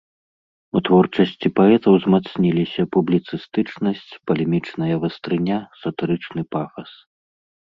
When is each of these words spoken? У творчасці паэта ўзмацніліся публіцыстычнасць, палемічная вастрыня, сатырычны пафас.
У 0.77 0.81
творчасці 0.87 1.47
паэта 1.59 1.87
ўзмацніліся 1.95 2.81
публіцыстычнасць, 2.97 4.17
палемічная 4.31 4.95
вастрыня, 5.05 5.57
сатырычны 5.83 6.41
пафас. 6.57 6.89